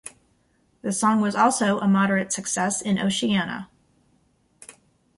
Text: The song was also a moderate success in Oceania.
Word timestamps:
The 0.81 0.91
song 0.91 1.21
was 1.21 1.35
also 1.35 1.77
a 1.77 1.87
moderate 1.87 2.33
success 2.33 2.81
in 2.81 2.97
Oceania. 2.97 3.69